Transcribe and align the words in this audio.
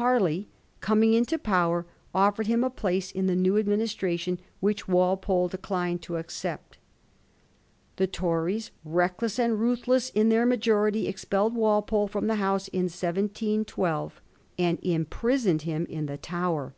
Harley 0.00 0.48
coming 0.80 1.12
into 1.12 1.36
power 1.38 1.84
offered 2.14 2.46
him 2.46 2.64
a 2.64 2.70
place 2.70 3.12
in 3.12 3.26
the 3.26 3.36
new 3.36 3.58
administration, 3.58 4.40
which 4.58 4.88
Walpole 4.88 5.48
declined 5.48 6.00
to 6.00 6.16
accept. 6.16 6.78
The 7.96 8.06
Tories, 8.06 8.70
reckless 8.86 9.38
and 9.38 9.60
ruthless 9.60 10.08
in 10.08 10.30
their 10.30 10.46
majority, 10.46 11.06
expelled 11.06 11.54
Walpole 11.54 12.08
from 12.08 12.26
the 12.26 12.36
House 12.36 12.68
in 12.68 12.84
1712 12.84 14.22
and 14.58 14.78
imprisoned 14.82 15.60
him 15.60 15.84
in 15.90 16.06
the 16.06 16.16
Tower. 16.16 16.72